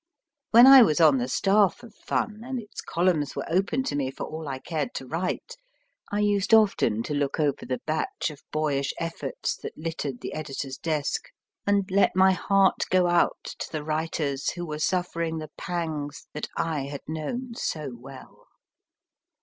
When 0.49 0.65
I 0.65 0.81
was 0.81 0.99
on 0.99 1.19
the 1.19 1.27
staff 1.27 1.83
of 1.83 1.93
Fun, 1.93 2.41
and 2.43 2.59
its 2.59 2.81
columns 2.81 3.35
were 3.35 3.45
open 3.47 3.83
to 3.83 3.95
me 3.95 4.09
for 4.09 4.23
all 4.25 4.47
I 4.47 4.57
cared 4.57 4.95
to 4.95 5.05
write, 5.05 5.55
I 6.11 6.21
used 6.21 6.55
often 6.55 7.03
to 7.03 7.13
look 7.13 7.39
over 7.39 7.67
the 7.67 7.81
batch 7.85 8.31
of 8.31 8.41
boy 8.51 8.79
ish 8.79 8.93
efforts 8.99 9.55
that 9.57 9.77
littered 9.77 10.21
the 10.21 10.33
editor 10.33 10.69
s 10.69 10.77
desk, 10.77 11.25
and 11.67 11.85
let 11.91 12.15
my 12.15 12.31
heart 12.31 12.81
go 12.89 13.05
out 13.09 13.43
to 13.59 13.71
the 13.71 13.83
writers 13.83 14.49
who 14.49 14.65
were 14.65 14.79
suffering 14.79 15.37
the 15.37 15.51
pangs 15.55 16.25
that 16.33 16.47
I 16.57 16.87
had 16.87 17.01
known" 17.07 17.51
j 17.51 17.51
A 17.51 17.59
so 17.61 17.95
well. 17.95 18.47